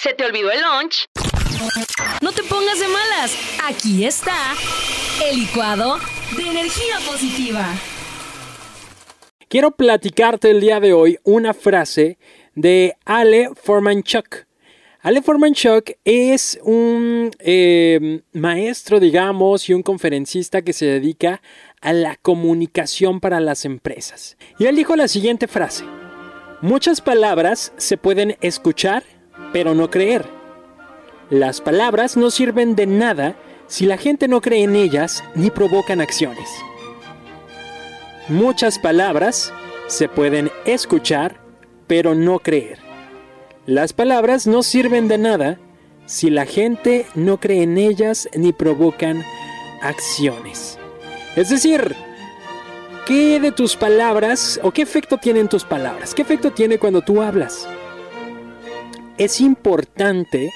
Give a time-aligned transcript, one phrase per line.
[0.00, 1.06] ¿Se te olvidó el lunch?
[2.20, 3.36] No te pongas de malas.
[3.64, 4.54] Aquí está
[5.24, 5.98] el licuado
[6.36, 7.66] de energía positiva.
[9.48, 12.18] Quiero platicarte el día de hoy una frase
[12.54, 14.46] de Ale Formanchuk.
[15.00, 21.40] Ale Formanchuk es un eh, maestro, digamos, y un conferencista que se dedica
[21.80, 24.36] a la comunicación para las empresas.
[24.58, 25.84] Y él dijo la siguiente frase.
[26.60, 29.04] Muchas palabras se pueden escuchar,
[29.56, 30.26] pero no creer.
[31.30, 33.36] Las palabras no sirven de nada
[33.68, 36.46] si la gente no cree en ellas ni provocan acciones.
[38.28, 39.54] Muchas palabras
[39.86, 41.40] se pueden escuchar,
[41.86, 42.80] pero no creer.
[43.64, 45.58] Las palabras no sirven de nada
[46.04, 49.24] si la gente no cree en ellas ni provocan
[49.80, 50.78] acciones.
[51.34, 51.96] Es decir,
[53.06, 56.14] ¿qué de tus palabras o qué efecto tienen tus palabras?
[56.14, 57.66] ¿Qué efecto tiene cuando tú hablas?
[59.18, 60.50] Es importante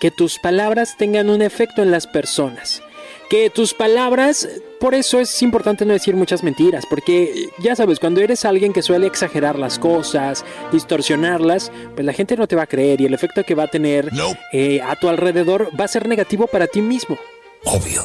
[0.00, 2.82] que tus palabras tengan un efecto en las personas
[3.28, 4.48] que tus palabras,
[4.80, 8.82] por eso es importante no decir muchas mentiras, porque ya sabes, cuando eres alguien que
[8.82, 13.14] suele exagerar las cosas, distorsionarlas, pues la gente no te va a creer y el
[13.14, 14.10] efecto que va a tener
[14.52, 17.18] eh, a tu alrededor va a ser negativo para ti mismo.
[17.64, 18.02] Obvio.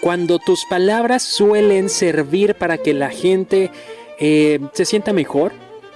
[0.00, 3.70] Cuando tus palabras suelen servir para que la gente
[4.18, 5.52] eh, se sienta mejor,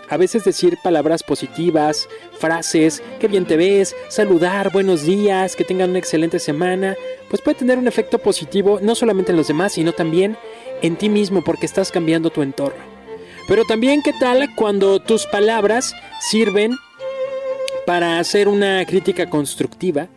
[0.09, 5.91] a veces decir palabras positivas, frases, qué bien te ves, saludar, buenos días, que tengan
[5.91, 6.97] una excelente semana,
[7.29, 10.37] pues puede tener un efecto positivo no solamente en los demás, sino también
[10.83, 12.83] en ti mismo porque estás cambiando tu entorno.
[13.47, 16.77] Pero también qué tal cuando tus palabras sirven
[17.87, 20.09] para hacer una crítica constructiva,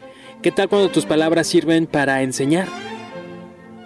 [0.41, 2.67] qué tal cuando tus palabras sirven para enseñar.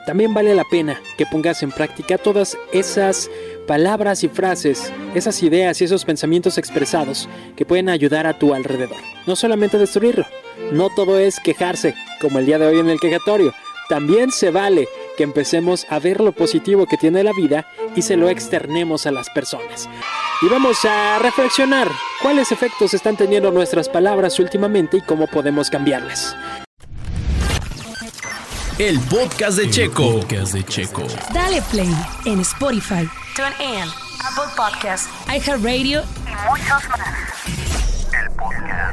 [0.05, 3.29] También vale la pena que pongas en práctica todas esas
[3.65, 8.97] palabras y frases, esas ideas y esos pensamientos expresados que pueden ayudar a tu alrededor.
[9.27, 10.25] No solamente destruirlo,
[10.71, 13.53] no todo es quejarse, como el día de hoy en el quejatorio.
[13.89, 18.17] También se vale que empecemos a ver lo positivo que tiene la vida y se
[18.17, 19.87] lo externemos a las personas.
[20.41, 21.89] Y vamos a reflexionar
[22.21, 26.35] cuáles efectos están teniendo nuestras palabras últimamente y cómo podemos cambiarlas.
[28.77, 30.19] El podcast de Checo.
[30.19, 31.03] Podcast de Checo.
[31.33, 31.89] Dale play
[32.25, 33.89] en Spotify, TuneIn,
[34.23, 36.99] Apple Podcasts, iHeartRadio y muchos más.
[38.13, 38.84] El podcast.